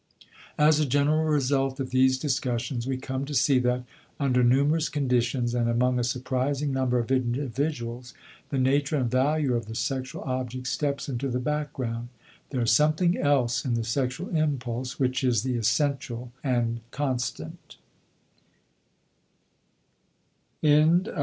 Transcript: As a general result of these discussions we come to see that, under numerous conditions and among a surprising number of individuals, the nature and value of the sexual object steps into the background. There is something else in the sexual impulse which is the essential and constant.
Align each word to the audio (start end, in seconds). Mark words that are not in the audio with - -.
As 0.57 0.79
a 0.79 0.85
general 0.87 1.25
result 1.25 1.79
of 1.79 1.91
these 1.91 2.17
discussions 2.17 2.87
we 2.87 2.97
come 2.97 3.23
to 3.25 3.35
see 3.35 3.59
that, 3.59 3.83
under 4.19 4.43
numerous 4.43 4.89
conditions 4.89 5.53
and 5.53 5.69
among 5.69 5.99
a 5.99 6.03
surprising 6.03 6.73
number 6.73 6.97
of 6.97 7.11
individuals, 7.11 8.15
the 8.49 8.57
nature 8.57 8.97
and 8.97 9.11
value 9.11 9.53
of 9.53 9.67
the 9.67 9.75
sexual 9.75 10.23
object 10.23 10.65
steps 10.65 11.07
into 11.07 11.29
the 11.29 11.37
background. 11.39 12.07
There 12.49 12.61
is 12.61 12.71
something 12.71 13.15
else 13.15 13.63
in 13.63 13.75
the 13.75 13.83
sexual 13.83 14.29
impulse 14.35 14.99
which 14.99 15.23
is 15.23 15.43
the 15.43 15.55
essential 15.55 16.31
and 16.43 16.79
constant. 16.89 17.77